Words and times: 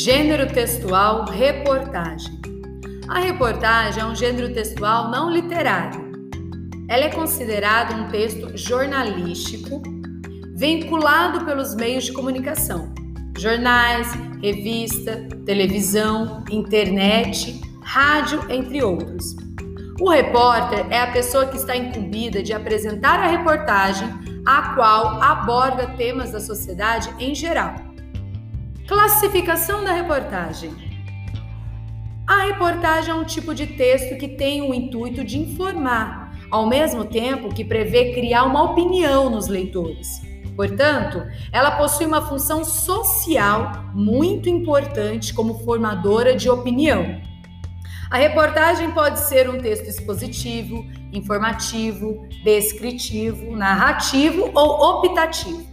Gênero 0.00 0.46
textual 0.46 1.24
reportagem. 1.24 2.40
A 3.08 3.18
reportagem 3.18 4.00
é 4.00 4.06
um 4.06 4.14
gênero 4.14 4.54
textual 4.54 5.10
não 5.10 5.28
literário. 5.28 6.12
Ela 6.88 7.06
é 7.06 7.10
considerada 7.10 7.96
um 7.96 8.08
texto 8.08 8.56
jornalístico 8.56 9.82
vinculado 10.54 11.44
pelos 11.44 11.74
meios 11.74 12.04
de 12.04 12.12
comunicação, 12.12 12.94
jornais, 13.36 14.12
revista, 14.40 15.26
televisão, 15.44 16.44
internet, 16.48 17.60
rádio, 17.82 18.40
entre 18.48 18.80
outros. 18.80 19.34
O 20.00 20.08
repórter 20.10 20.86
é 20.90 21.00
a 21.00 21.10
pessoa 21.10 21.46
que 21.46 21.56
está 21.56 21.76
incumbida 21.76 22.40
de 22.40 22.52
apresentar 22.52 23.18
a 23.18 23.26
reportagem, 23.26 24.08
a 24.46 24.76
qual 24.76 25.20
aborda 25.20 25.88
temas 25.96 26.30
da 26.30 26.38
sociedade 26.38 27.12
em 27.18 27.34
geral 27.34 27.87
Classificação 28.88 29.84
da 29.84 29.92
reportagem. 29.92 30.74
A 32.26 32.44
reportagem 32.44 33.10
é 33.10 33.14
um 33.14 33.22
tipo 33.22 33.54
de 33.54 33.66
texto 33.66 34.16
que 34.16 34.28
tem 34.28 34.62
o 34.62 34.72
intuito 34.72 35.22
de 35.22 35.38
informar, 35.38 36.32
ao 36.50 36.66
mesmo 36.66 37.04
tempo 37.04 37.52
que 37.52 37.62
prevê 37.62 38.14
criar 38.14 38.44
uma 38.44 38.62
opinião 38.62 39.28
nos 39.28 39.46
leitores. 39.46 40.22
Portanto, 40.56 41.22
ela 41.52 41.72
possui 41.72 42.06
uma 42.06 42.22
função 42.22 42.64
social 42.64 43.90
muito 43.92 44.48
importante 44.48 45.34
como 45.34 45.58
formadora 45.58 46.34
de 46.34 46.48
opinião. 46.48 47.20
A 48.10 48.16
reportagem 48.16 48.90
pode 48.92 49.20
ser 49.20 49.50
um 49.50 49.58
texto 49.58 49.86
expositivo, 49.86 50.82
informativo, 51.12 52.26
descritivo, 52.42 53.54
narrativo 53.54 54.50
ou 54.54 54.96
optativo. 54.96 55.68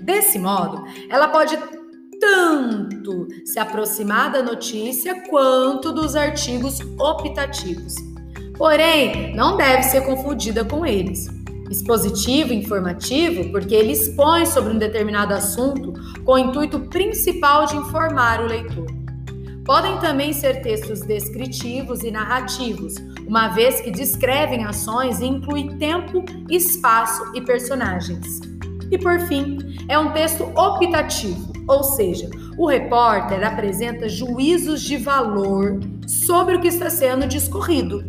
Desse 0.00 0.38
modo, 0.38 0.84
ela 1.10 1.26
pode 1.26 1.58
tanto 2.46 3.26
se 3.44 3.58
aproximar 3.58 4.30
da 4.30 4.40
notícia 4.40 5.22
quanto 5.28 5.92
dos 5.92 6.14
artigos 6.14 6.78
optativos. 6.96 7.96
Porém, 8.56 9.34
não 9.34 9.56
deve 9.56 9.82
ser 9.82 10.02
confundida 10.02 10.64
com 10.64 10.86
eles. 10.86 11.26
Expositivo 11.68 12.52
informativo, 12.52 13.50
porque 13.50 13.74
ele 13.74 13.92
expõe 13.92 14.46
sobre 14.46 14.72
um 14.72 14.78
determinado 14.78 15.34
assunto 15.34 15.92
com 16.24 16.34
o 16.34 16.38
intuito 16.38 16.78
principal 16.88 17.66
de 17.66 17.76
informar 17.76 18.40
o 18.40 18.46
leitor. 18.46 18.86
Podem 19.64 19.98
também 19.98 20.32
ser 20.32 20.62
textos 20.62 21.00
descritivos 21.00 22.04
e 22.04 22.12
narrativos, 22.12 22.94
uma 23.26 23.48
vez 23.48 23.80
que 23.80 23.90
descrevem 23.90 24.64
ações 24.64 25.18
e 25.18 25.26
incluem 25.26 25.76
tempo, 25.76 26.24
espaço 26.48 27.32
e 27.34 27.40
personagens. 27.40 28.40
E 28.88 28.96
por 28.96 29.18
fim, 29.22 29.58
é 29.88 29.98
um 29.98 30.12
texto 30.12 30.44
optativo, 30.56 31.55
ou 31.68 31.82
seja, 31.82 32.30
o 32.56 32.66
repórter 32.66 33.46
apresenta 33.46 34.08
juízos 34.08 34.82
de 34.82 34.96
valor 34.96 35.80
sobre 36.06 36.56
o 36.56 36.60
que 36.60 36.68
está 36.68 36.88
sendo 36.88 37.26
discorrido. 37.26 38.04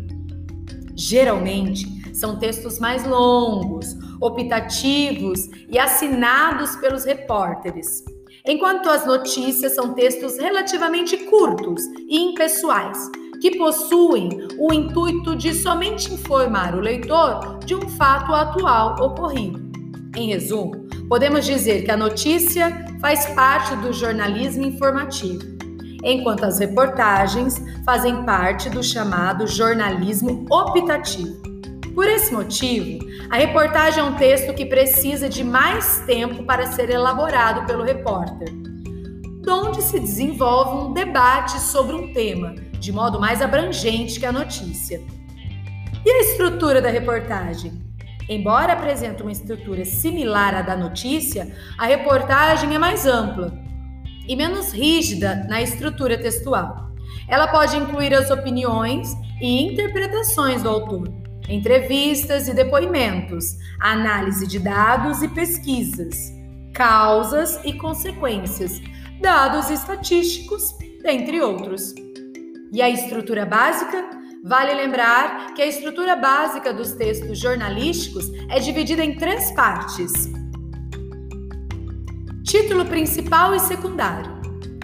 Geralmente, 0.94 1.86
são 2.14 2.38
textos 2.38 2.78
mais 2.78 3.06
longos, 3.06 3.96
optativos 4.20 5.48
e 5.68 5.78
assinados 5.78 6.74
pelos 6.76 7.04
repórteres, 7.04 8.04
enquanto 8.46 8.88
as 8.88 9.06
notícias 9.06 9.74
são 9.74 9.94
textos 9.94 10.36
relativamente 10.38 11.16
curtos 11.16 11.82
e 12.08 12.18
impessoais, 12.18 13.10
que 13.40 13.56
possuem 13.56 14.48
o 14.58 14.72
intuito 14.72 15.36
de 15.36 15.54
somente 15.54 16.12
informar 16.12 16.74
o 16.74 16.80
leitor 16.80 17.60
de 17.64 17.76
um 17.76 17.88
fato 17.88 18.34
atual 18.34 18.96
ocorrido. 19.00 19.68
Em 20.16 20.28
resumo, 20.28 20.87
podemos 21.08 21.46
dizer 21.46 21.84
que 21.84 21.90
a 21.90 21.96
notícia 21.96 22.84
faz 23.00 23.26
parte 23.26 23.74
do 23.76 23.92
jornalismo 23.92 24.64
informativo, 24.64 25.42
enquanto 26.04 26.44
as 26.44 26.58
reportagens 26.58 27.56
fazem 27.84 28.24
parte 28.24 28.68
do 28.68 28.82
chamado 28.82 29.46
jornalismo 29.46 30.44
optativo. 30.50 31.40
Por 31.94 32.06
esse 32.06 32.32
motivo, 32.32 33.04
a 33.30 33.36
reportagem 33.36 34.00
é 34.00 34.04
um 34.04 34.14
texto 34.14 34.54
que 34.54 34.66
precisa 34.66 35.28
de 35.28 35.42
mais 35.42 36.04
tempo 36.06 36.44
para 36.44 36.66
ser 36.66 36.90
elaborado 36.90 37.66
pelo 37.66 37.82
repórter, 37.82 38.48
onde 39.48 39.82
se 39.82 39.98
desenvolve 39.98 40.88
um 40.88 40.92
debate 40.92 41.58
sobre 41.58 41.96
um 41.96 42.12
tema, 42.12 42.54
de 42.78 42.92
modo 42.92 43.18
mais 43.18 43.40
abrangente 43.40 44.20
que 44.20 44.26
a 44.26 44.30
notícia. 44.30 45.00
E 46.04 46.10
a 46.10 46.20
estrutura 46.20 46.80
da 46.80 46.90
reportagem? 46.90 47.87
Embora 48.28 48.74
apresente 48.74 49.22
uma 49.22 49.32
estrutura 49.32 49.84
similar 49.84 50.54
à 50.54 50.62
da 50.62 50.76
notícia, 50.76 51.50
a 51.78 51.86
reportagem 51.86 52.74
é 52.74 52.78
mais 52.78 53.06
ampla 53.06 53.58
e 54.26 54.36
menos 54.36 54.70
rígida 54.70 55.46
na 55.48 55.62
estrutura 55.62 56.18
textual. 56.18 56.90
Ela 57.26 57.48
pode 57.48 57.76
incluir 57.76 58.12
as 58.12 58.30
opiniões 58.30 59.14
e 59.40 59.62
interpretações 59.62 60.62
do 60.62 60.68
autor, 60.68 61.08
entrevistas 61.48 62.48
e 62.48 62.54
depoimentos, 62.54 63.56
análise 63.80 64.46
de 64.46 64.58
dados 64.58 65.22
e 65.22 65.28
pesquisas, 65.28 66.30
causas 66.74 67.58
e 67.64 67.72
consequências, 67.72 68.80
dados 69.22 69.70
estatísticos, 69.70 70.74
entre 71.04 71.40
outros. 71.40 71.94
E 72.72 72.82
a 72.82 72.88
estrutura 72.88 73.46
básica 73.46 74.18
Vale 74.44 74.72
lembrar 74.72 75.52
que 75.54 75.60
a 75.60 75.66
estrutura 75.66 76.14
básica 76.14 76.72
dos 76.72 76.92
textos 76.92 77.38
jornalísticos 77.38 78.30
é 78.48 78.60
dividida 78.60 79.04
em 79.04 79.16
três 79.16 79.50
partes: 79.52 80.12
título 82.44 82.84
principal 82.84 83.54
e 83.54 83.60
secundário. 83.60 84.38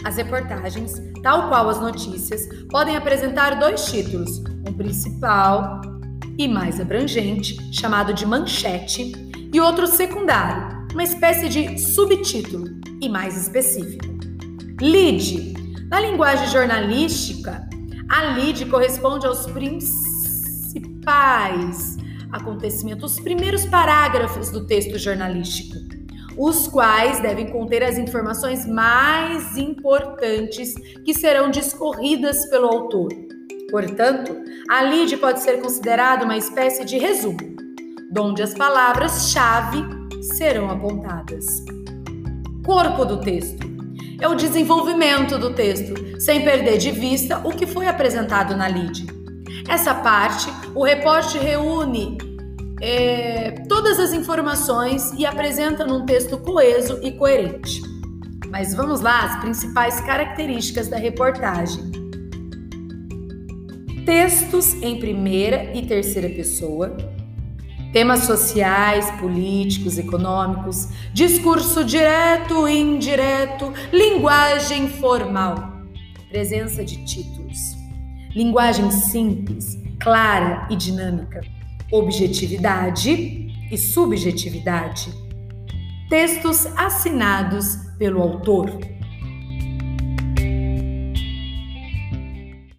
As 0.05 0.17
reportagens, 0.17 1.01
tal 1.23 1.49
qual 1.49 1.69
as 1.69 1.81
notícias, 1.81 2.49
podem 2.69 2.97
apresentar 2.97 3.59
dois 3.61 3.85
títulos: 3.87 4.39
um 4.69 4.73
principal 4.73 5.81
e 6.37 6.49
mais 6.49 6.81
abrangente, 6.81 7.57
chamado 7.73 8.13
de 8.13 8.27
manchete, 8.27 9.13
e 9.53 9.61
outro 9.61 9.87
secundário, 9.87 10.85
uma 10.93 11.05
espécie 11.05 11.49
de 11.49 11.79
subtítulo 11.79 12.67
e 13.01 13.09
mais 13.09 13.37
específico. 13.37 14.05
Lead. 14.81 15.55
Na 15.89 16.01
linguagem 16.01 16.49
jornalística, 16.49 17.65
a 18.15 18.35
lead 18.35 18.65
corresponde 18.67 19.27
aos 19.27 19.45
principais 19.47 20.77
acontecimentos, 22.31 23.15
os 23.15 23.21
primeiros 23.21 23.67
parágrafos 23.67 24.51
do 24.51 24.65
texto 24.69 24.97
jornalístico, 24.97 25.75
os 26.39 26.69
quais 26.69 27.19
devem 27.21 27.49
conter 27.51 27.83
as 27.83 27.99
informações 27.99 28.65
mais 28.67 29.57
importantes 29.57 30.75
que 31.05 31.13
serão 31.13 31.51
discorridas 31.51 32.49
pelo 32.51 32.69
autor. 32.69 33.09
Portanto, 33.69 34.37
a 34.71 34.83
lead 34.83 35.17
pode 35.17 35.41
ser 35.41 35.61
considerada 35.61 36.25
uma 36.25 36.37
espécie 36.37 36.85
de 36.85 36.97
resumo, 36.99 37.57
onde 38.17 38.45
as 38.45 38.55
palavras-chave 38.55 39.85
serão 40.37 40.71
apontadas. 40.71 41.65
Corpo 42.65 43.05
do 43.05 43.21
texto 43.21 43.74
é 44.21 44.29
o 44.29 44.35
desenvolvimento 44.35 45.39
do 45.39 45.55
texto, 45.55 46.21
sem 46.21 46.43
perder 46.43 46.79
de 46.79 46.91
vista 46.91 47.41
o 47.45 47.51
que 47.51 47.67
foi 47.67 47.87
apresentado 47.87 48.57
na 48.57 48.67
lead. 48.67 49.07
Essa 49.69 49.95
parte, 49.95 50.47
o 50.75 50.85
repórter 50.85 51.41
reúne 51.41 52.19
é, 52.81 53.53
todas 53.69 53.99
as 53.99 54.13
informações 54.13 55.13
e 55.17 55.25
apresenta 55.25 55.87
num 55.87 56.05
texto 56.05 56.37
coeso 56.39 57.01
e 57.03 57.13
coerente. 57.13 57.83
Mas 58.51 58.75
vamos 58.75 59.01
lá 59.01 59.25
as 59.25 59.41
principais 59.41 60.01
características 60.01 60.89
da 60.89 60.97
reportagem. 60.97 61.91
Textos 64.05 64.75
em 64.83 64.99
primeira 64.99 65.73
e 65.75 65.87
terceira 65.87 66.29
pessoa, 66.29 66.95
temas 67.95 68.25
sociais, 68.25 69.09
políticos, 69.21 69.97
econômicos, 69.99 70.89
discurso 71.13 71.85
direto 71.85 72.67
e 72.67 72.77
indireto, 72.77 73.73
linguagem 73.93 74.89
formal, 74.89 75.81
presença 76.29 76.85
de 76.85 77.05
títulos, 77.05 77.77
linguagem 78.35 78.91
simples, 78.91 79.79
clara 80.01 80.67
e 80.69 80.75
dinâmica, 80.75 81.41
objetividade 81.93 83.47
e 83.71 83.79
subjetividade, 83.79 85.15
textos 86.11 86.67
assinados 86.77 87.77
pelo 87.97 88.21
autor. 88.21 88.77